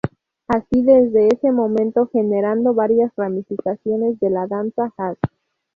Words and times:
Así 0.47 0.81
desde 0.81 1.27
ese 1.27 1.51
momento 1.51 2.07
generando 2.11 2.73
varias 2.73 3.11
ramificaciones 3.15 4.19
de 4.19 4.31
la 4.31 4.47
danza 4.47 4.91
jazz. 4.97 5.19